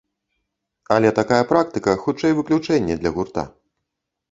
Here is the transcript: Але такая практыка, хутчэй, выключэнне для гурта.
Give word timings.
Але 0.95 1.09
такая 1.19 1.41
практыка, 1.51 1.95
хутчэй, 2.07 2.35
выключэнне 2.41 2.93
для 3.03 3.15
гурта. 3.19 3.47